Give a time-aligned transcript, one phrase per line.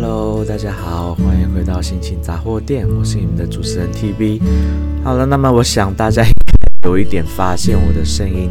[0.00, 4.40] Hello，大家好，欢迎回到心情杂货店，我是你们的主持人 TB。
[5.02, 6.24] 好了，那么我想大家
[6.84, 8.48] 有一点发现，我的声音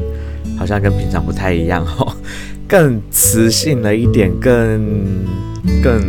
[0.59, 2.11] 好像跟平常不太一样哦，
[2.67, 5.23] 更磁性了一点，更
[5.81, 6.01] 更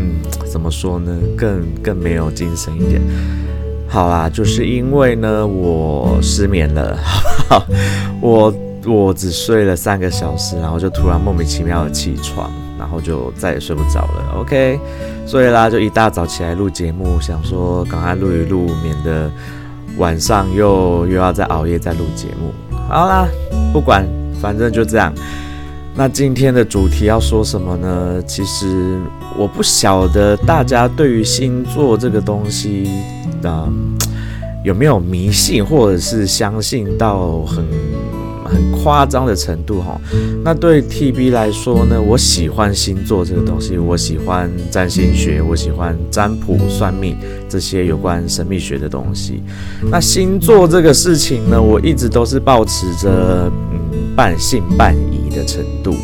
[0.44, 1.16] 怎么说呢？
[1.36, 3.00] 更更没有精神一点。
[3.86, 7.66] 好啦，就是因为呢，我失眠了，好不好？
[8.20, 8.54] 我
[8.86, 12.50] 我只睡了三个小时，然后就突然莫名其妙的起床。
[12.88, 14.80] 然后就再也睡不着了，OK，
[15.26, 19.30] 所以啦，就一大早起来录节目，想说赶快录一录，免得
[19.98, 22.50] 晚上又又要再熬夜再录节目。
[22.88, 23.28] 好啦，
[23.74, 24.08] 不管，
[24.40, 25.12] 反正就这样。
[25.94, 28.22] 那今天的主题要说什么呢？
[28.26, 28.98] 其实
[29.36, 32.88] 我不晓得大家对于星座这个东西
[33.42, 33.68] 的
[34.64, 37.66] 有没有迷信，或者是相信到很。
[38.48, 40.00] 很夸张的程度哈，
[40.42, 47.16] 那对 TB 来说呢，我喜欢星座这个东西，我喜欢占星学，我喜欢占卜、算命
[47.48, 49.42] 这些有关神秘学的东西。
[49.90, 55.94] 那星座这个事情呢，我一直都是保持着嗯半信半疑的程度，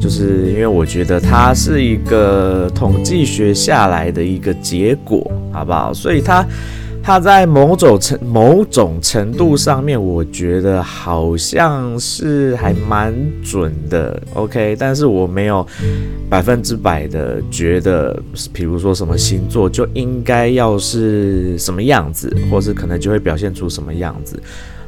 [0.00, 5.92] 就是因为我觉得它是一个统计学下来的一个结果，好不好？
[5.92, 6.46] 所以它。
[7.06, 14.74] 它在某种程某种程度上面，我觉得好像是还蛮准的，OK。
[14.76, 15.64] 但是我没有
[16.28, 18.20] 百分之百的觉得，
[18.52, 24.42] 比如说什么星座就应该要是什么样子，或是可能就会表现出什么样子。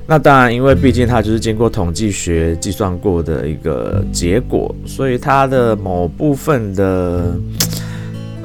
[0.05, 7.39] 那当然，因为毕竟它就是经过统计学计算过的一个结果，所以它的某部分的。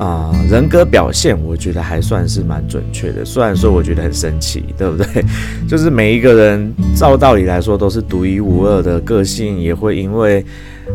[0.04, 5.23] 啊、呃，人格表现我觉得还算是蛮准确的，虽然说我觉得很神奇，对不对？
[5.66, 10.45] 就是每一个人照道理来说都是独一无二的个性，也会因为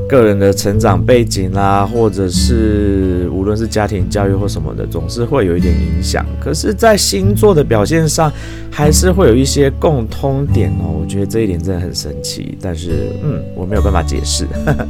[0.08, 6.24] 个人的成长背景啦，或者是无论是家庭教育或什么的，总是会有一点影响。
[6.40, 8.32] 可是，在星座的表现上，
[8.70, 10.96] 还是会有一些共通点哦。
[11.00, 14.46] 我觉得这一点真的很神奇，但是嗯，我没有办法解释。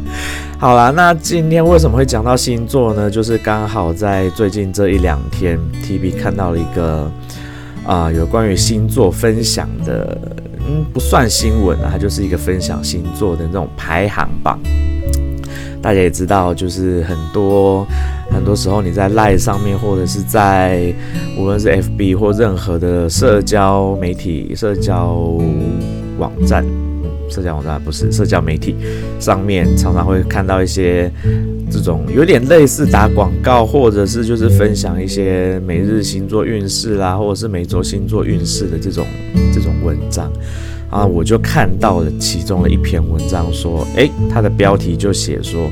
[0.59, 3.11] 好啦，那今天为什么会讲到星座呢？
[3.11, 7.11] 就是刚好在最近这一两天，TB 看到了一个
[7.87, 10.17] 啊、有关于星座分享的。
[10.69, 14.59] 嗯，不算新闻啊，它就是一个分享星座的那种排行榜。
[15.81, 17.87] 大家也知道，就是很多
[18.31, 20.93] 很多时候你在 Line 上面，或者是在
[21.39, 25.39] 无论是 FB 或任何的社交媒体、社交
[26.19, 26.67] 网站、
[27.29, 28.75] 社交网站不是社交媒体
[29.19, 31.11] 上面，常常会看到一些
[31.71, 39.07] 这种有点类似打广告，或者是就是分享一些每日星座运势啦，或者是每周星座运势的这种
[39.53, 40.31] 这种文章。
[40.91, 45.71] 啊，我就看到了其中的一篇文章，说，诶，它的标题就写说，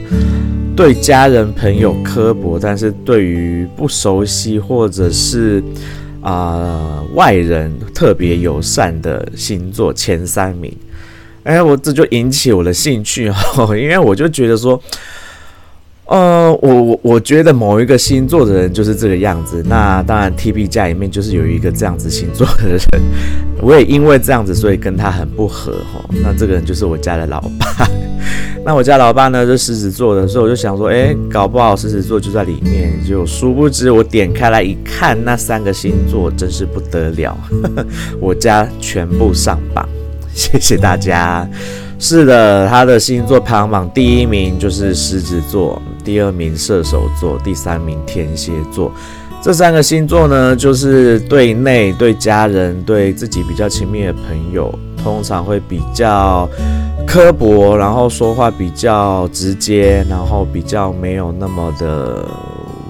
[0.77, 5.63] 对家人朋友刻薄，但是对于不熟悉或者是
[6.21, 10.71] 啊、外人特别友善的星座前三名，
[11.47, 14.81] 哎，我这就引起我的兴趣哦， 因为我就觉得说。
[16.09, 19.61] 呃，我我我觉得某一个星座的人就是这个样子。
[19.67, 22.81] 那当然，TB 家里面就是有一个这样子星座的人，
[23.61, 26.05] 我也因为这样子，所以跟他很不合哈。
[26.23, 27.89] 那这个人就是我家的老爸。
[28.65, 32.93] 那我家老爸呢，是狮子座的，所以我就想说，哎，搞不好狮子座就在里面。
[33.05, 37.37] 就殊不知，我点开来一看，那三个星座真是不得了，
[38.21, 39.89] 我家全部上榜。
[40.37, 41.49] 谢谢大家。
[41.99, 48.93] 是的，他的星座排行榜第一名就是狮子座，第二名射手座，第三名天蝎座。
[49.43, 56.47] 这三个星座呢，就是对内、对家人、对自己比较亲密的朋友，通常会比较
[57.07, 62.23] 刻薄，然后说话比较直接，然后比较没有那么的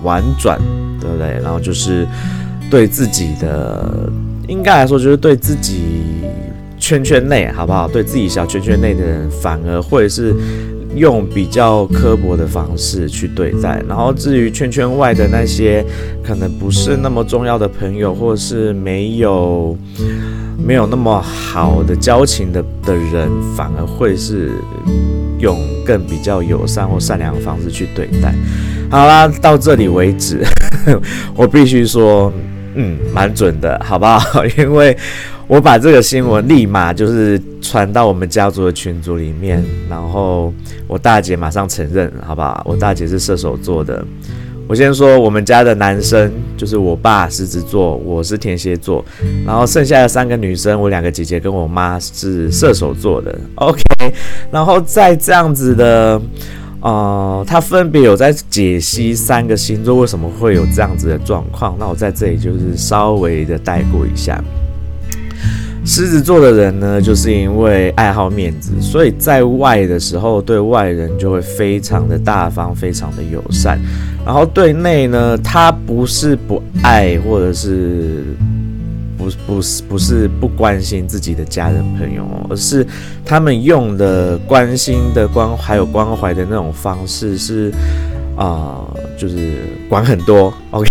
[0.02, 0.58] 婉转，
[1.00, 1.38] 对不对？
[1.40, 2.08] 然后就是
[2.68, 4.10] 对自己的，
[4.48, 6.24] 应该来说就是对自己。
[6.86, 7.88] 圈圈内好不好？
[7.88, 10.32] 对自己小圈圈内的人，反而会是
[10.94, 13.82] 用比较刻薄的方式去对待。
[13.88, 15.84] 然后至于圈圈外的那些
[16.22, 19.76] 可能不是那么重要的朋友，或是没有
[20.64, 24.52] 没有那么好的交情的的人，反而会是
[25.40, 28.32] 用更比较友善或善良的方式去对待。
[28.88, 30.40] 好啦，到这里为止，
[31.34, 32.32] 我必须说，
[32.76, 34.46] 嗯，蛮准的，好不好？
[34.56, 34.96] 因为。
[35.48, 40.52] 我把这个新闻立马就是传到我们家族的群组里面，然后
[40.88, 42.62] 我大姐马上承认，好不好？
[42.66, 44.04] 我大姐是射手座的。
[44.66, 49.04] 我先说我们家的男生，就是我爸狮子座，我是天蝎座，
[49.46, 53.38] 然后剩下的三个女生，我两个姐姐跟我妈是射手座的。
[53.54, 53.80] OK，
[54.50, 56.20] 然后在这样子的
[56.80, 61.76] 呃，他分别有在解析三个星座为什么会有这样子的状况。
[61.78, 64.42] 那我在这里就是稍微的带过一下。
[65.86, 73.78] 狮子座的人呢，就是因为爱好面子，所以在外的时候对外人就会非常的大方，非常的友善。
[74.24, 78.24] 然后对内呢，他不是不爱，或者是
[79.16, 82.84] 不不是不是不关心自己的家人朋友，而是
[83.24, 87.72] 他们用的关心的关还有关怀的那种方式是
[88.34, 88.84] 啊、
[89.16, 89.54] 就是
[89.88, 90.52] 管很多。
[90.72, 90.88] OK。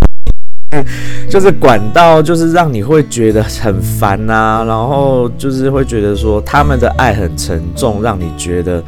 [1.29, 8.83] 就是管到，就是让你会觉得很烦呐、然后就是会觉得说他们的爱很沉重，让你觉得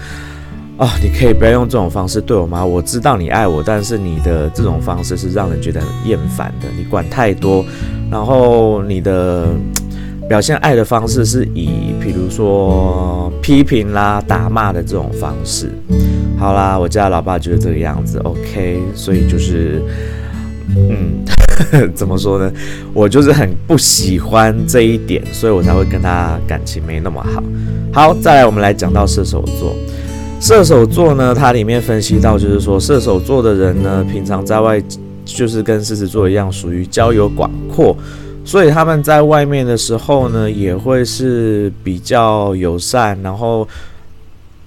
[0.77, 2.65] 哦，你可以不要用这种方式对我吗？
[2.65, 6.67] 我知道你爱我，但是你的这种方式是让人觉得很厌烦的。
[6.77, 7.65] 你管太多，
[8.11, 9.47] 然后你的
[10.29, 15.71] 表现爱的方式是以，比如说批评啦、打骂的这种方式。
[16.37, 19.81] 好啦，我家老爸就是这个样子，OK，所以就是。
[20.75, 21.23] 嗯，
[21.95, 22.51] 怎么说呢？
[22.93, 27.43] 我就是很不喜欢这一点，所以我才会跟他感情没那么好。
[27.93, 29.75] 好，再来我们来讲到射手座。
[30.39, 34.81] 射手座呢，它里面分析到就是说，射手座的人呢，平常在外
[35.25, 37.95] 就是跟狮子座一样，属于交友广阔，
[38.45, 43.67] 所以他们在外面的时候呢，也会是比较友善，然后。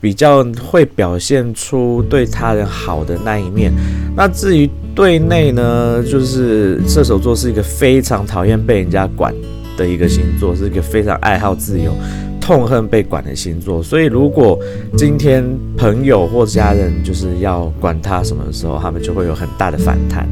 [0.00, 3.70] 比较会表现出对他人好的那一面。
[4.16, 9.34] 那至于对内呢，就是射手座是一个非常讨厌被人家管
[9.76, 11.92] 的一个星座，是一个非常爱好自由、
[12.40, 13.82] 痛恨被管的星座。
[13.82, 14.58] 所以，如果
[14.96, 15.44] 今天
[15.76, 20.26] 朋友或家人就是要管他什么的时候，他们就会有很大的反弹。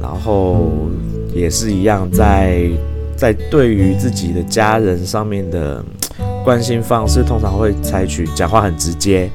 [0.00, 0.70] 然后
[1.34, 2.68] 也是一样，在
[3.16, 5.84] 在对于自己的家人上面的。
[6.44, 9.30] 关心方式通常会采取讲话很直接，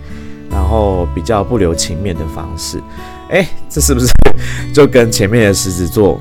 [0.50, 2.82] 然后比较不留情面的方式。
[3.30, 4.08] 诶，这是不是
[4.74, 6.20] 就跟前面的狮子座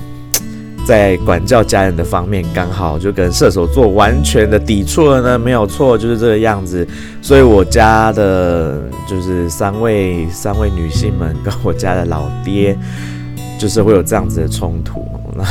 [0.86, 5.38] 在管教家人的方面，刚好就跟射手座完全的抵触了呢？
[5.38, 6.86] 没有错，就是这个样子。
[7.22, 12.78] 所以我家的就是三位三位女性们跟我家的老爹，
[13.58, 15.02] 就是会有这样子的冲突。
[15.36, 15.44] 那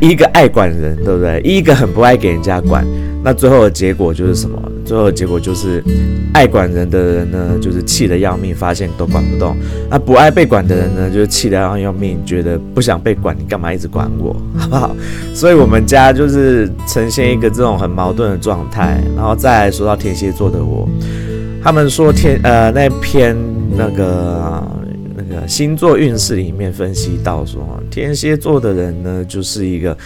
[0.06, 1.40] 一个爱管人，对不对？
[1.42, 2.86] 一个很不爱给人家管。
[3.24, 4.60] 那最后的结果就是什么？
[4.84, 5.82] 最后的结果就是，
[6.34, 9.54] 爱管人的人呢，就是气得要命，发现都管不动；
[9.88, 14.94] 那不爱被管的人呢，就是气得要命，觉得不想被管，你干嘛一直管我，好不好？
[15.32, 19.02] 所以我们家就是呈现一个这种很矛盾的状态。
[19.16, 20.86] 然后再来说到天蝎座的我，
[21.62, 23.34] 他们说天呃那篇
[23.74, 24.62] 那个。
[25.46, 29.96] 星座运势里面分析到说，天蝎座的人呢，就是一个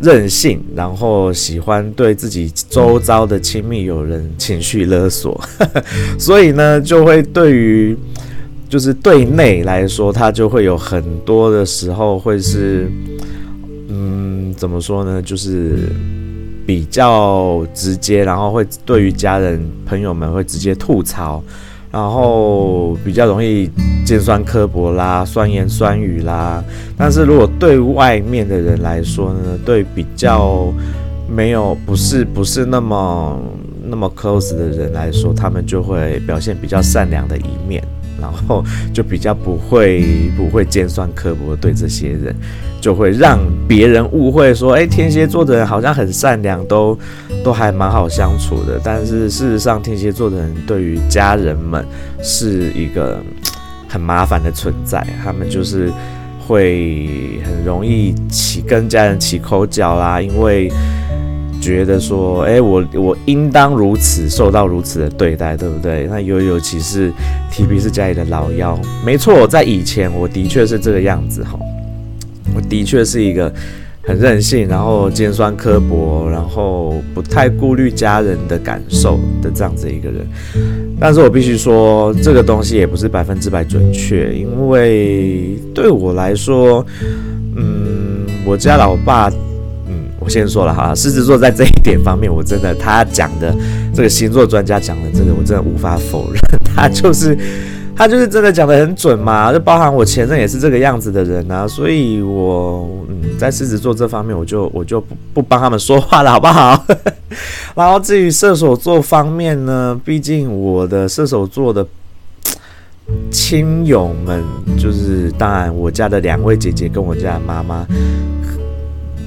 [0.00, 5.40] 任性，然后喜欢对自己周遭的亲密友人情绪勒索，
[6.18, 7.96] 所以呢，就会对于
[8.68, 12.90] 就是对内来说，他就会有很多的时候会是，
[13.88, 15.88] 嗯，怎么说呢，就是
[16.66, 21.42] 比较直接，然后会对于家人朋友们会直接吐槽。
[21.92, 23.70] 然后比较容易
[24.04, 26.64] 尖酸刻薄啦，酸言酸语啦。
[26.96, 30.72] 但是如果对外面的人来说呢，对比较
[31.28, 33.38] 没有不是不是那么
[33.84, 37.84] 那么 close 的人来说，他们就会表现比较善良的一面。
[38.20, 38.62] 然后
[38.94, 40.04] 就比较不会
[40.36, 42.32] 不会尖酸刻薄对这些人，
[42.80, 46.96] 就会让别人误会说，哎，天蝎座的人好像很善良，都
[47.42, 48.80] 都还蛮好相处的。
[48.82, 51.84] 但是事实上，天蝎座的人对于家人们
[52.22, 53.20] 是一个
[53.88, 55.92] 很麻烦的存在，他们就是
[56.46, 60.70] 会很容易起跟家人起口角啦，因为。
[61.60, 66.08] 觉得说，哎，我我应当如此受到如此的对待，对不对？
[66.10, 67.12] 那尤尤其是
[67.52, 71.56] TB 是家里的老幺，没错，在以前我的确是这个样子哈，
[72.52, 73.48] 我的确是一个
[74.04, 80.26] 很任性，然后尖酸刻薄，然后不太顾虑家人的感受的这样子一个人。
[81.00, 86.84] 但是我必须说，这个东西也不是百分之百准确，因为对我来说，
[87.56, 89.28] 嗯，我家老爸。
[89.28, 89.34] 嗯
[90.24, 93.52] 我先说了哈，狮子座在这一点方面，我真的他讲的
[93.92, 96.40] 这个星座专家讲的这个，我真的无法否认，
[96.76, 97.36] 他就是
[97.94, 106.84] 他就是真的讲得很准嘛，就包含我前任也是这个样子的人啊，所以我嗯，在狮子座这方面，我就我就不不帮他们说话了，好不好？
[107.76, 111.86] 然后至于射手座方面呢，毕竟我的射手座的
[113.30, 114.42] 亲友们，
[114.78, 117.86] 就是当然我家的两位姐姐跟我家的妈妈。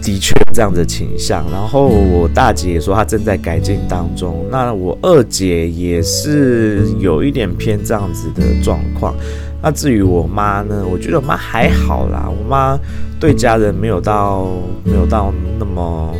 [0.06, 4.46] 的确这样的倾向，然后我大姐也说她正在改进当中。
[4.52, 9.16] 那我二姐也是有一点偏这样子的状况。
[9.64, 12.78] 那至于我妈呢，我觉得我妈还好啦，我妈
[13.20, 14.48] 对家人没有到
[14.84, 16.14] 没有到那么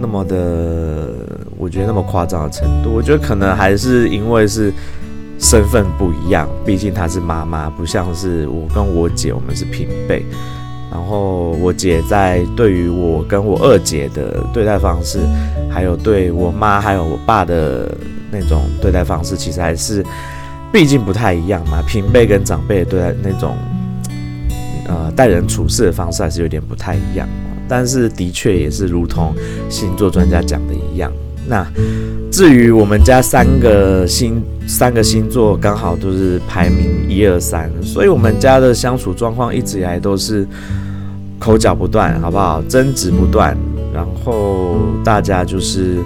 [0.00, 1.12] 那么的，
[1.58, 2.90] 我觉得那么夸张的程度。
[2.90, 4.72] 我觉得可能还是因为是
[5.38, 10.24] 身份不一样，毕竟她是妈妈，不像是我跟我姐，我们是平辈。
[10.90, 15.20] 然后我姐在对于我跟我二姐的对待方式，
[15.70, 17.94] 还有对我妈还有我爸的
[18.30, 20.04] 那种对待方式，其实还是
[20.72, 21.82] 毕竟不太一样嘛。
[21.86, 23.54] 平辈跟长辈对待那种
[24.86, 27.28] 呃待人处事的方式还是有点不太一样。
[27.68, 29.34] 但是的确也是如同
[29.68, 31.12] 星座专家讲的一样。
[31.48, 31.66] 那
[32.30, 40.46] 至于我们家三个星三个星座刚好都是排名一二三，所以我们家的相处状况一直以来都是
[41.38, 42.62] 口角不断，好不好？
[42.68, 43.56] 争执不断，
[43.94, 45.96] 然后大家就是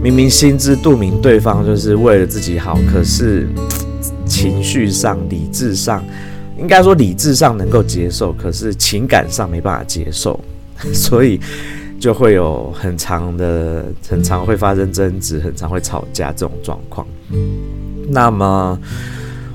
[0.00, 3.48] 明明心知肚明对方就是为了自己好，可是
[4.24, 6.04] 情绪上、理智上，
[6.56, 10.38] 应该说理智上能够接受，可是情感上没办法接受，
[10.94, 11.40] 所以。
[12.02, 17.06] 就会有很长的、很常会发生争执，很常会吵架这种状况。
[18.08, 18.76] 那么，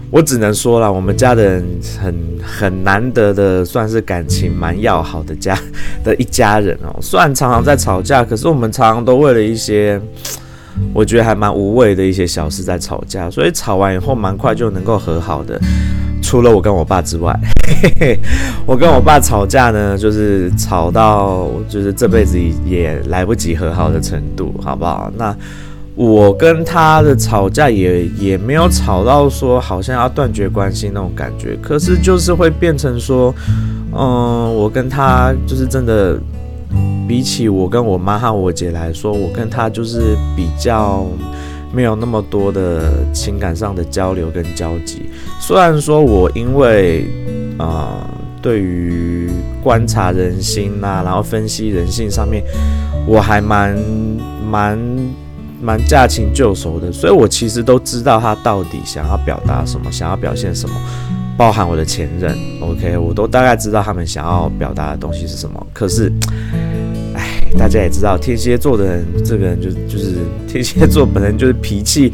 [0.10, 1.66] 我只能说了，我们家的人
[2.02, 5.60] 很很难得的，算是感情蛮要好的家
[6.06, 6.98] 的一家人哦。
[7.02, 10.02] 虽然常常在吵架，可是我们常常都为了一些
[10.94, 15.60] 我觉得还蛮无谓的一些小事在吵架，所以吵完以后蛮快就能够和好的。
[16.28, 17.34] 除了我跟我爸之外，
[18.68, 25.10] 我跟我爸吵架呢，就是吵到就是这辈子也来不及和好的程度，好不好？
[25.18, 25.34] 那
[25.96, 33.34] 我跟他的吵架也也没有吵到说好像要断绝关系那种感觉，可是就是会变成说，
[33.98, 36.20] 嗯，我跟他就是真的，
[37.08, 41.06] 比起我跟我妈和我姐来说，我跟他就是比较。
[41.78, 45.04] 没有那么多的情感上的交流跟交集。
[45.40, 47.06] 虽然说我因为
[47.60, 48.10] 啊、呃，
[48.42, 49.30] 对于
[49.62, 52.44] 观察人心呐、啊，然后分析人性上面，
[53.06, 53.78] 我还蛮
[54.44, 54.80] 蛮
[55.62, 60.74] 蛮驾轻就熟的，所以我其实都知道他到底想要表达什么，想要表现什么，
[61.38, 65.68] 包含我的前任，OK，我都大概知道他们想要表达的东西是什么。
[65.74, 66.12] 可是。
[67.58, 70.16] 大家也知道，天蝎座的人，这个人就就是
[70.48, 72.12] 天蝎座本身就是脾气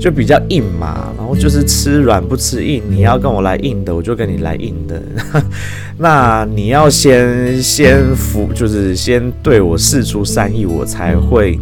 [0.00, 5.02] 就比较硬嘛，然后就是吃软不吃硬，你要跟我来硬的，我就跟你来硬的。
[5.98, 11.58] 那你要先先服，就是先对我释出善意，我才会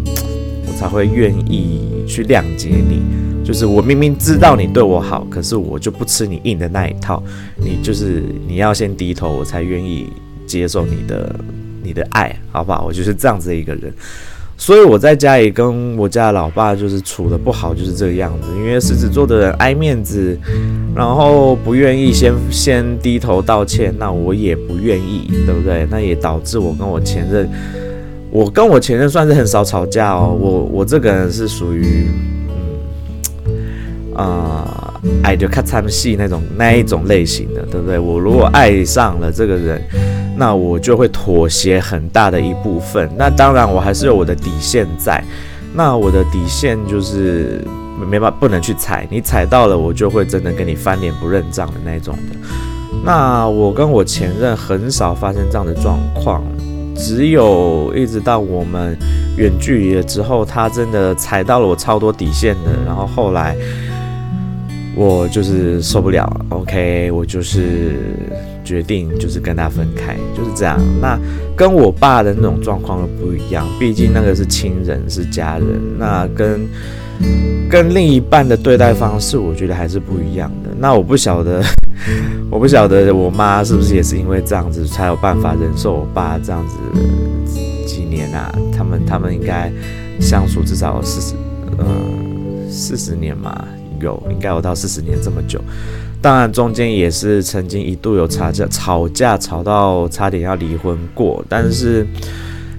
[0.66, 3.02] 我才会愿意去谅解你。
[3.44, 7.22] 就是我明明知道你对我好，可是我就不吃你硬的那一套。
[7.56, 10.06] 你就是你要先低头，我才愿意
[10.46, 11.34] 接受你的。
[11.82, 12.84] 你的爱，好不好？
[12.86, 13.92] 我就是这样子的一个人，
[14.56, 18.48] 所以我在家里跟我家老爸就是处得不好，就是这个样子。
[18.56, 20.38] 因为狮子座的人爱面子，
[20.94, 25.86] 然后不愿意先先低头道歉，那我也不愿意，对不对？
[25.90, 27.48] 那也导致我跟我前任，
[28.30, 30.36] 我跟我前任算是很少吵架哦。
[30.38, 32.06] 我我这个人是属于
[34.14, 34.89] 嗯啊，
[35.22, 37.98] 爱就看他们戏那种那一种类型的，对不对？
[37.98, 39.82] 我如果爱上了这个人。
[40.36, 43.10] 那我就会妥协很大的一部分。
[43.14, 45.22] 那当然，我还是有我的底线在。
[45.74, 47.62] 那我的底线就是
[48.10, 52.48] 没办法不能去踩，你踩到了，我就会真的跟你翻脸不认账的那种的。
[53.04, 56.42] 那我跟我前任很少发生这样的状况，
[56.96, 58.96] 只有一直到我们
[59.36, 63.54] 远距离了之后，他真的踩到了我超多底线的，然后后来
[64.96, 67.96] 我就是受不了，OK，我就是。
[68.62, 70.78] 决定就是跟他分开，就是这样。
[71.00, 71.18] 那
[71.56, 75.66] 跟我爸的那种状况又不一样，毕竟那个是亲人，是家人。
[75.98, 76.68] 那跟
[77.68, 80.70] 跟另一半的对待方式，我觉得还是不一样的。
[80.78, 81.60] 那我不晓得，
[82.48, 86.76] 我不晓得我妈是不是也是因为这样子才有办法忍受我爸这样子
[87.86, 88.54] 几年啊？
[88.76, 89.72] 他们他们应该
[90.20, 91.34] 相处至少四十
[91.78, 91.86] 呃
[92.70, 93.66] 四十年嘛，
[94.00, 95.60] 有应该有到四十年这么久。
[96.22, 101.42] 当然，中间也是曾经一度有吵架，吵架吵到差点要离婚过。
[101.48, 102.06] 但是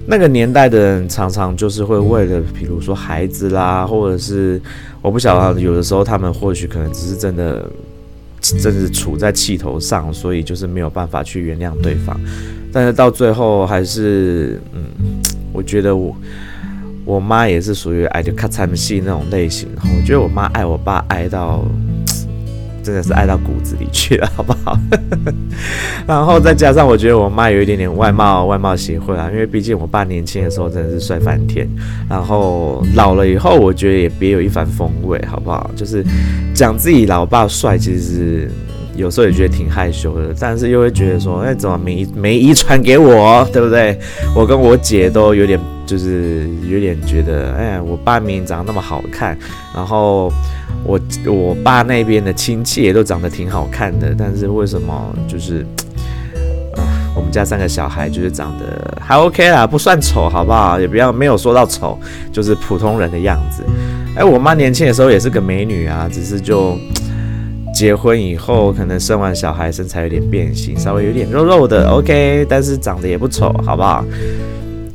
[0.06, 4.62] 那个年代的人常常就是会为了，比如说孩子啦，或者是
[5.00, 7.68] 我不晓得，有的时候他们或许可能只是真的，
[8.40, 12.18] 真是处在气头上，所以就是没有办法去原谅对方。
[12.72, 14.84] 但是到最后还是，嗯，
[15.52, 16.14] 我觉得我
[17.04, 19.68] 我妈也是属于爱就咔嚓戏那种类型。
[19.82, 21.64] 我觉得我妈爱我爸爱到。
[22.84, 24.76] 真的是爱到骨子里去了，好不好？
[26.04, 31.64] 然后再加上我觉得我妈有一点点外貌外貌协会啊，因为毕竟我爸年轻的时候真的是帅翻天，
[32.10, 35.70] 然后老了以后我觉得也别有一番风味，好不好？
[35.76, 36.04] 就是
[36.52, 38.50] 讲自己老爸帅，其实。
[38.94, 43.98] 有时候也觉得挺害羞的，但是又会觉得说，哎，怎么没没遗传给我，对不对？
[44.36, 49.36] 我跟我姐都有点，就是有点觉得，哎，我爸明明长得那么好看，
[49.74, 50.30] 然后
[50.84, 55.64] 我我爸那边的亲戚也都长得挺好看的，但是为什么就是，
[56.76, 56.84] 啊，
[57.16, 60.78] 我们家三个小孩就是长得还 OK 啦，不算丑，好不好？
[60.78, 61.98] 也不要没有说到丑，
[62.30, 63.62] 就是普通人的样子。
[64.14, 66.76] 哎，我妈年轻的时候也是个美女啊，只是就。
[67.72, 74.04] 结婚以后，可能生完小孩，身材有点变形，稍微有点肉肉的，OK，但是长得也不丑，好不好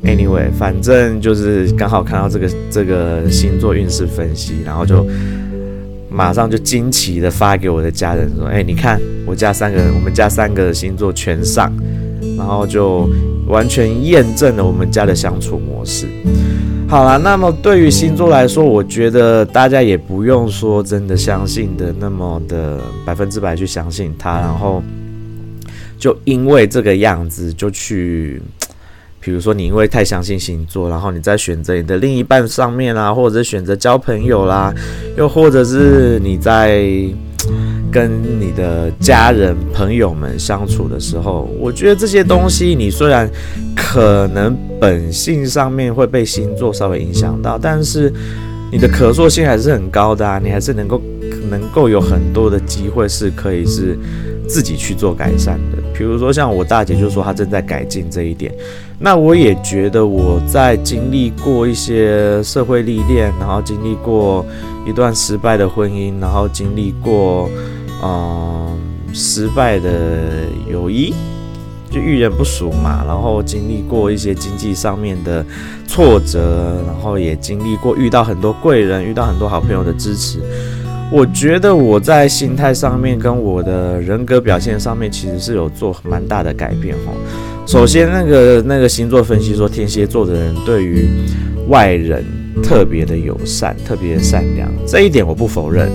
[0.03, 5.05] ？Anyway，反正就是刚好看到这个这个星座运势分析，然后就
[6.09, 11.71] 马上就惊奇的发给我的家人说：“哎，你看我家三个，我们家三个星座全上，
[12.37, 13.09] 然后就
[13.47, 16.05] 完全验证了我们家的相处模式。”
[16.89, 24.81] 好啦，那么对于星座来说，我觉得大家也不用说真的相信的那么的百分之百去相信它，然后
[25.99, 28.41] 就因为这个样子就去，
[29.19, 34.73] 比如说你因为太相信星座，然后你在选择你的另一半上面啦，或者选择交朋友啦，
[35.17, 36.89] 又或者是你在。
[37.97, 43.27] 跟你的家人朋友们相处的时候，我觉得这些东西，你虽然
[43.75, 48.13] 可能本性上面会被星座稍微影响到，但是
[48.71, 51.01] 你的可塑性还是很高的啊，你还是能够
[51.49, 53.97] 能够有很多的机会是可以是
[54.47, 55.81] 自己去做改善的。
[55.91, 58.53] 比如说像我大姐就说她正在改进这一点，
[58.99, 64.45] 那我也觉得我在经历过一些社会历练，然后经历过
[64.85, 67.49] 一段失败的婚姻，然后经历过。
[68.03, 68.77] 嗯，
[69.13, 69.89] 失败的
[70.71, 71.13] 友谊
[71.89, 75.43] 就遇人不淑嘛，然后经历过一些经济上面的
[75.87, 80.39] 挫折，然后也经历过遇到很多贵人，遇到很多好朋友的支持。
[81.09, 87.13] 我觉得我在心态上面跟我的人格表现上面，其实是有做蛮大的改变哦。
[87.65, 91.07] 首先，那个那个星座分析说，天蝎座的人对于
[91.69, 92.23] 外人
[92.61, 95.89] 特别的友善，特别的善良，这一点我不否认。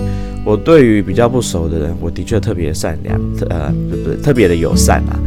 [0.45, 5.17] 我对于比较不熟的人，我的确特别善良，呃不是特别的友善啊。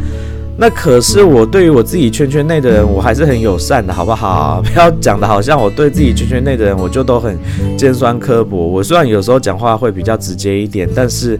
[0.59, 4.61] 那可是我对于我自己圈圈内的人，我还是很友善的，好不好？
[4.65, 7.37] 不要讲的好像我对自己圈圈内的人，我就都很
[7.77, 8.67] 尖酸刻薄。
[8.67, 11.39] 我虽然有时候讲话会比较直接一点，但是，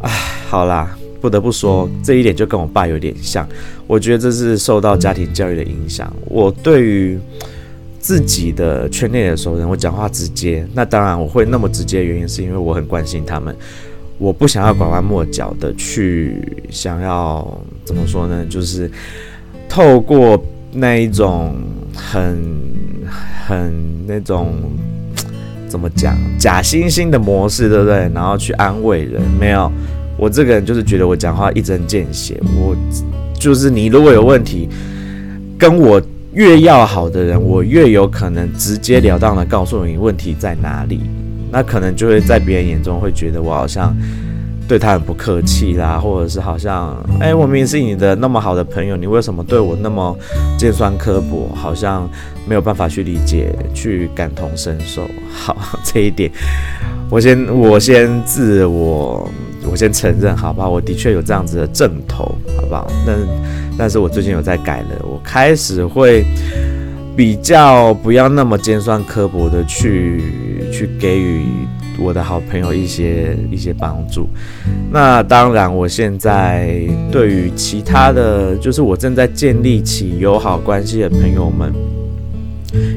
[0.00, 0.10] 唉，
[0.48, 3.46] 好啦，不得不说这一点就跟我爸有点像。
[3.86, 6.10] 我觉得这是受到家庭教育的影响。
[6.26, 7.18] 我对于。
[8.06, 10.64] 自己的圈内的熟人，我讲话直接。
[10.72, 13.52] 那当然，我会那么直接的原因是因为我很关心他们，
[14.16, 16.40] 我不想要拐弯抹角的去
[16.70, 18.46] 想要怎么说呢？
[18.48, 18.88] 就是
[19.68, 20.40] 透过
[20.72, 21.56] 那一种
[21.96, 22.38] 很
[23.44, 23.74] 很
[24.06, 24.54] 那种
[25.66, 28.08] 怎么讲假惺惺的模式，对不对？
[28.14, 29.68] 然后去安慰人，没有。
[30.16, 32.76] 我这个人就是觉得我讲话一针见血，我
[33.34, 34.68] 就是你如果有问题
[35.58, 36.00] 跟我。
[36.36, 41.00] 越要好的人，我越有可能直截了当的告诉你问题在哪里，
[41.50, 43.96] 那可能就会在别人眼中会觉得我好像
[44.68, 50.14] 对他很不客气啦，或者是好像，哎，我明明是你的那么好的朋友，你为什么对我那么
[50.58, 51.48] 尖酸刻薄？
[51.54, 52.06] 好像
[52.46, 55.08] 没有办法去理解，去感同身受。
[55.32, 56.30] 好，这一点，
[57.08, 59.26] 我先我先自我，
[59.76, 62.90] 先承认，好吧，我的确有这样子的症头，好不好？
[63.06, 63.16] 但
[63.78, 66.24] 但是我最近有在改了，我开始会
[67.14, 70.22] 比较不要那么尖酸刻薄的去
[70.72, 71.44] 去给予
[71.98, 74.28] 我的好朋友一些一些帮助。
[74.90, 76.80] 那当然，我现在
[77.12, 81.72] 对于其他的就是我正在建立起友好关系的朋友们，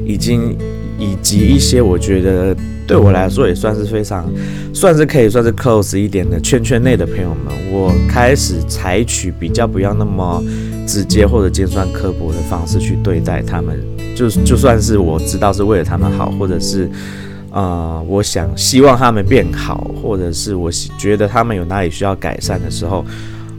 [0.05, 0.57] 已经
[0.99, 2.55] 以及一些我觉得。
[2.89, 4.27] 对我来说也算是非常，
[4.73, 10.43] 算是可以算是 close 一点的圈圈内的朋友们，我开始采取比较不要那么
[10.87, 13.79] 直接或者尖酸刻薄的方式去对待他们，
[14.15, 16.89] 就就算是我知道是为了他们好，或者是
[17.51, 23.05] 呃，我想希望他们变好，或者是我觉得他们有哪里需要改善的时候，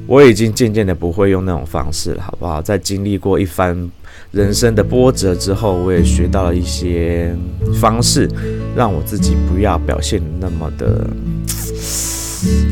[0.08, 2.60] 我已经渐渐的不会用那种方式了，好不好？
[2.60, 3.88] 在经历过一番。
[4.32, 7.34] 人生的波折之后，我也学到了一些
[7.80, 8.28] 方式，
[8.76, 11.04] 让我自己不要表现那么的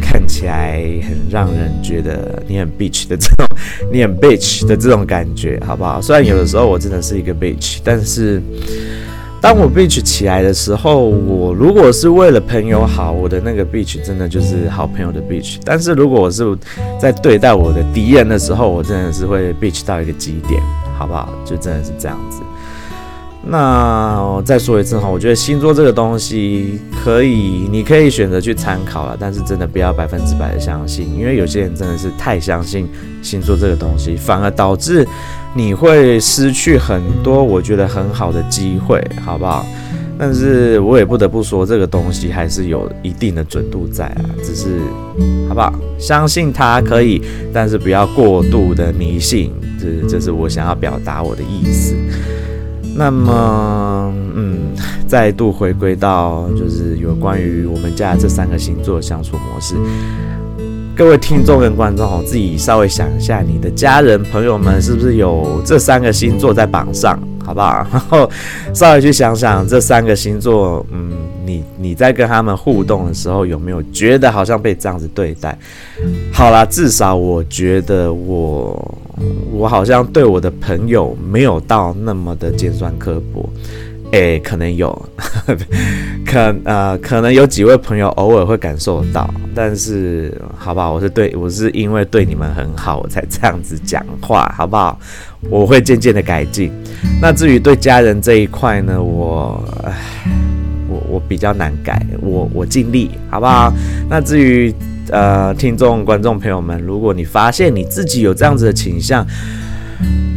[0.01, 3.47] 看起来很让人觉得你很 bitch 的这种，
[3.92, 6.01] 你很 bitch 的这种感觉，好不好？
[6.01, 8.40] 虽然有的时候我真的是一个 bitch，但是，
[9.42, 15.57] 当我 bitch 起来的时候，我如果是为了朋友好，我的那个 bitch 真的就是好朋友的 bitch。
[15.64, 16.44] 但是如果我是
[17.01, 20.62] 在对待我的敌人的时候，我真的是会 bitch 到一个极点，
[20.99, 21.29] 好不好？
[21.45, 22.43] 就真的是这样子。
[23.51, 32.87] 那我再说一次哈，我觉得星座这个东西可以，你可以选择去参考了，但是真的不要百分之百的相信，因为有些人真的是太相信
[33.23, 35.07] 星座这个东西，反而导致
[35.55, 39.65] 你会失去很多我觉得很好的机会，好不好？
[40.18, 44.81] 但是我也不得不说，这个东西还是有一定的准度在啊，只是
[45.48, 45.72] 好不好？
[45.96, 51.94] 相信它可以，但是不要过度的迷信，这这是我想要表达我的意思。
[52.96, 54.59] 那么，嗯，
[55.07, 59.76] 再度回归到就是有关于我们家这三个星座的相处模式。
[60.96, 67.16] 各位听众跟观众哦，自己稍微想一下，你的家人朋友们是不是有这三个星座在榜上，
[67.49, 67.87] 好不好？
[67.91, 68.31] 然后
[68.75, 71.11] 稍微去想想这三个星座，嗯，
[71.47, 75.59] 你你在跟他们互动的时候，有没有觉得好像被这样子对待？
[76.31, 78.99] 好啦，至少我觉得我。
[79.51, 83.51] 我好像对我的朋友没有到那么的尖酸刻薄，
[84.13, 84.97] 诶，可能有，
[86.25, 90.93] 可呃，可能有几位朋友偶尔会感受到，但是好不好？
[90.93, 94.97] 我是对我是因为对你们很好，我才这样子讲话，好不好？
[95.51, 96.72] 我会渐渐的改进。
[97.20, 99.62] 那至于对家人这一块呢，我，
[100.88, 103.72] 我我比较难改，我我尽力，好不好？
[104.09, 104.74] 那至于。
[105.11, 109.27] 呃，听众、观众朋友们，如果你发现你自己有这样子的倾向，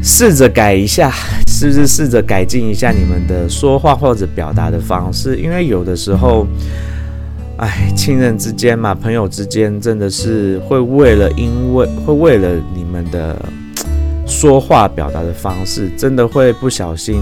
[0.01, 1.11] 试着改一下，
[1.49, 5.35] 是不是试着改进一下你们的说话或者表达的方式？
[5.35, 6.47] 因为有的时候，
[7.57, 13.37] 哎，亲人之间嘛，朋友之间，真的是会为了因为会为了你们的
[14.31, 17.19] 说话表达的方式，真的会不小心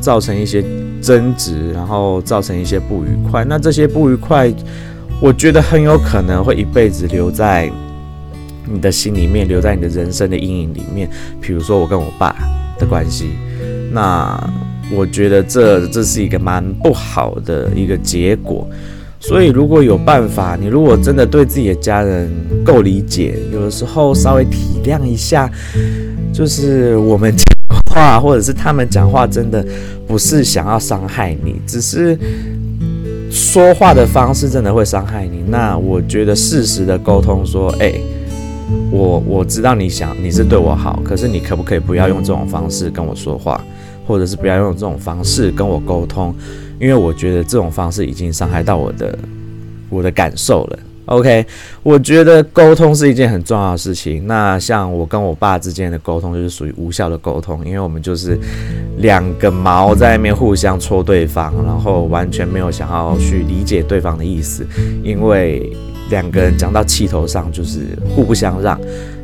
[0.00, 0.64] 造成一些
[1.02, 3.44] 争执，然后造成一些不愉快。
[3.44, 4.52] 那这些不愉快。
[5.20, 7.70] 我觉得很有可能会一辈子留在
[8.68, 11.08] 你的心里面，留在你的人生的阴影里面。
[11.40, 12.34] 比如说我跟我爸
[12.76, 13.30] 的关系，
[13.92, 14.36] 那
[14.92, 18.68] 我觉得这这是一个蛮不好的一个结果。
[19.20, 22.28] 所以如果有办法，你如果真的对自己的家人
[22.64, 25.48] 够理解，有的时候稍微体谅一下，
[26.32, 27.44] 就是我们讲
[27.90, 29.64] 话或者是他们讲话，真的
[30.06, 32.18] 不是想要伤害你，只是。
[33.30, 35.42] 说话的方式真的会伤害你。
[35.48, 37.94] 那我觉得适时的沟通，说，哎、
[38.90, 43.64] 我我知道你想你是对我好，可是你可不可以不要用这种方式跟我说话，
[44.06, 46.34] 或者是不要用这种方式跟我沟通？
[46.78, 49.18] 因为我觉得这种方式已经伤害到我的
[49.88, 50.78] 我的感受了。
[51.06, 51.44] OK，
[51.82, 54.26] 我觉得沟通是一件很重要的事情。
[54.26, 58.38] 那像我跟我爸之间的沟通，就是属于无效的沟通，因为我们就是
[58.98, 64.64] 两个毛在外面互相戳对方，然后完全没有想要去理解对方的意思，
[65.02, 65.70] 因为
[66.08, 68.80] 两个人讲到气头上就是互不相让。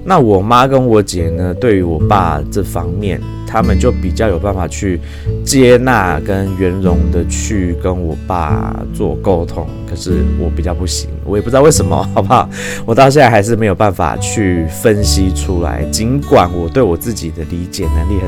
[0.08, 4.98] 那我妈跟我姐呢，对于我爸这方面，他们就比较有办法去
[5.44, 9.68] 接纳跟圆融的去跟我爸做沟通。
[9.86, 12.48] 可是我比较不行，我也不知道为什么， 好不好？
[12.86, 15.84] 我到现在还是没有办法去分析出来。
[15.90, 18.18] 尽管我对我自己的理解能力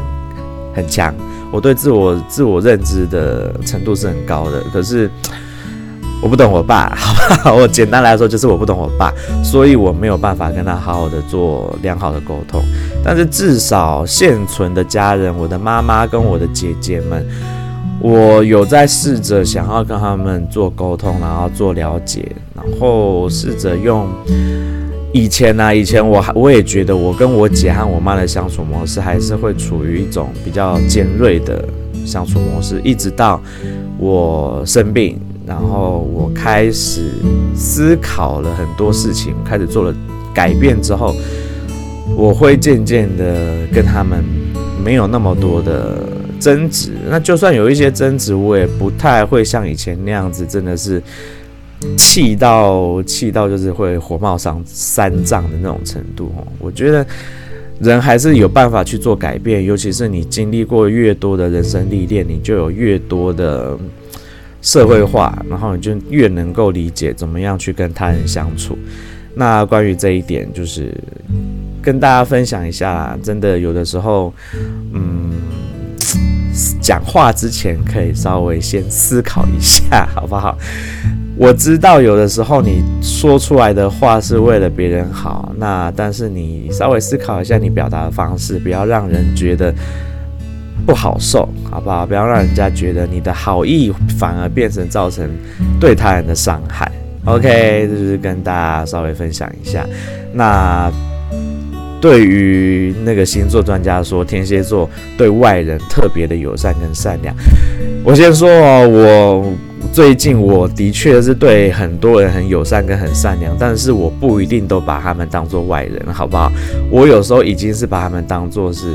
[0.74, 1.14] 很很强，
[1.50, 5.10] 我对自我自我认知的程度是很高的，可是。
[6.22, 7.54] 我不懂我爸，好不好？
[7.56, 12.62] 我简单来说就是我不懂我爸，所以我没有办法跟他好好的做良好的沟通。
[13.02, 17.26] 但是至少现存的家人，我的妈妈跟我的姐姐们，
[18.00, 24.06] 我有在试着想要跟他们做沟通，然后做了解，然后试着用
[25.14, 31.64] 以前呢、以前我还我也觉得我跟我姐和我妈的相处模式还是会处于一种比较尖锐的
[32.04, 33.40] 相处模式，一直到
[33.98, 35.18] 我生病。
[35.50, 37.10] 然后我开始
[37.56, 39.92] 思考了很多事情，开始做了
[40.32, 41.12] 改变之后，
[42.16, 44.22] 我会渐渐的跟他们
[44.84, 46.06] 没有那么多的
[46.38, 46.92] 争执。
[47.08, 51.02] 那就算有一些争执，我也不太会像以前那样子，真的是
[51.96, 56.32] 气到气到就是会火冒上三丈的那种程度。
[56.60, 57.04] 我觉得
[57.80, 63.76] 人还是有办法去做改变，尤其是你经历过越多的人生历练，你就有越多的。
[64.62, 68.76] 社会化，然后你就越能够理解怎么样去跟他人相处。
[69.34, 70.92] 那关于这一点，就是
[71.80, 74.34] 跟大家分享一下，真的有的时候，
[74.92, 75.32] 嗯，
[76.80, 80.58] 讲话之前可以稍微先思考一下，好不好？
[81.36, 89.74] 我知道有的时候你说出来的话是为了别人好，那但是你稍微思考一下你表达的方式，不要让人觉得。
[90.86, 92.06] 不好受，好不好？
[92.06, 95.30] 不要让人家觉得你的好意反而变成造成
[95.78, 96.90] 对他人的伤害。
[97.26, 99.86] OK，这就是跟大家稍微分享一下。
[100.32, 100.90] 那
[102.00, 107.34] 对于那个星座专家说，天蝎座对外人特别的友善跟善良。
[108.02, 109.52] 我先说哦，我
[109.92, 116.50] 最近我的确是对很多人很友善跟很善良，但是我不一定都把他们当做外人，好不好？
[116.90, 118.86] 我有时候已经是把他们当做是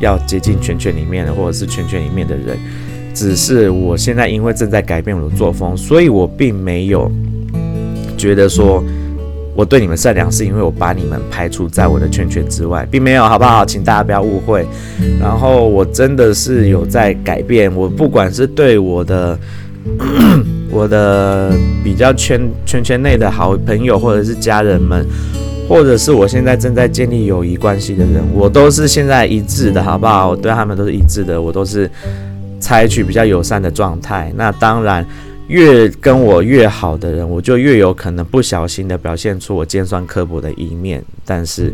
[0.00, 2.56] 要接近圈圈里面的，或者是圈圈里面的人。
[3.12, 7.10] 只是我现在因为正在改变我的作风，所以我并没有
[8.16, 8.82] 觉得说。
[9.58, 13.64] 我对你们善良，是因为我把你们排除在我的圈圈之外，并没有，好不好？
[13.66, 14.64] 请大家不要误会。
[15.20, 19.36] 然后我真的是有在改变，我不管是对我的
[20.70, 21.50] 我的
[21.82, 25.04] 比较圈圈圈内的好朋友，或者是家人们，
[25.68, 30.28] 或者是我现在正在建立友谊关系的人，我都是现在一致的，好不好？
[30.28, 31.90] 我对他们都是一致的，我都是
[32.60, 34.32] 采取比较友善的状态。
[34.36, 35.04] 那当然。
[35.48, 41.02] 越跟我越好的人，我就越有可能不小心的表现出我尖酸刻薄的一面。
[41.24, 41.72] 但是，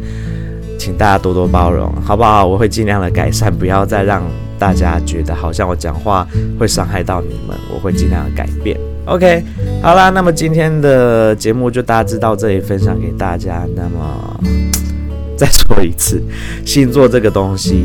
[0.79, 2.47] 请大家多多包容，好不好？
[2.47, 4.23] 我会尽量的改善，不要再让
[4.59, 6.27] 大家觉得好像我讲话
[6.59, 7.57] 会伤害到你们。
[7.73, 8.79] 我会尽量的改变。
[9.07, 9.43] OK，
[9.83, 13.67] 好啦，那么今天的节目就大致到这里分享给大家。
[13.77, 14.41] 那么，
[15.37, 16.23] 再说一次，
[16.65, 17.85] 星座这个东西。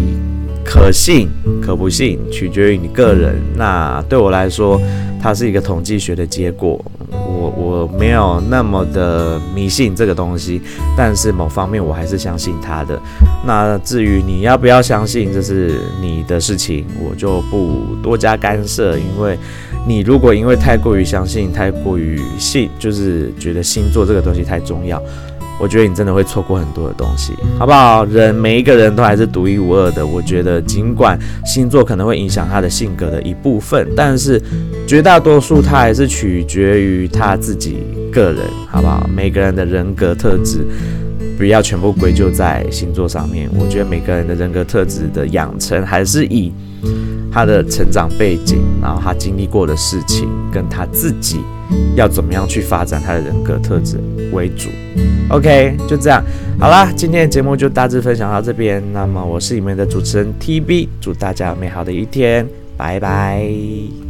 [0.70, 1.28] 可信
[1.60, 3.36] 可不信，取决于你个人。
[3.56, 4.80] 那对我来说，
[5.20, 6.80] 它是一个统计学的结果。
[7.12, 10.62] 我我没有那么的迷信这个东西，
[10.96, 13.00] 但是某方面我还是相信它的。
[13.44, 18.96] 那至于你要不要相信，这是你的事情，我就不多加干涉。
[18.96, 19.36] 因为
[19.88, 25.02] 你如果因为太过于相信，太过于信，就是觉得星座这个东西太重要。
[25.60, 28.06] 我觉得你真的会错过很多的东西，好不好？
[28.06, 30.06] 人每一个人都还是独一无二的。
[30.06, 34.42] 我觉得，尽管星座可能会影响他的性格的一部分，但是
[34.88, 37.80] 绝大多数他还是取决于他自己
[38.12, 39.08] 个人，好不好？
[39.14, 40.66] 每个人的人格特质，
[41.38, 43.50] 不要全部归咎在星座上面。
[43.54, 46.54] 我觉得每个人的人格特质的养成，还是以
[47.32, 51.40] 他的成长背景，然后他经历过的事情，跟他自己。
[51.96, 54.00] 要怎么样去发展他的人格特质
[54.34, 54.70] 为主
[55.30, 56.24] ？OK，就这样，
[56.60, 58.82] 好啦，今天的节目就大致分享到这边。
[58.92, 64.09] 那么我是你们的主持人 TB，祝大家美好的一天，拜拜。